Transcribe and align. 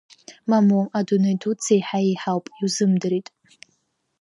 Мамоу, 0.49 0.85
адунеи 0.97 1.35
дуӡӡа 1.41 1.71
еиҳа 1.77 1.99
еиҳауп, 2.07 2.45
иузымдырит! 2.59 3.27